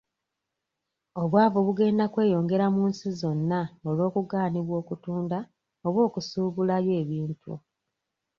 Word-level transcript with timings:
Obwavu 1.21 1.59
bugenda 1.67 2.05
kweyongera 2.13 2.65
mu 2.75 2.83
nsi 2.91 3.07
zonna 3.19 3.59
olw'okugaanibwa 3.89 4.75
okutunda 4.81 5.39
oba 5.87 5.99
okusuubulayo 6.07 6.91
ebintu. 7.01 7.53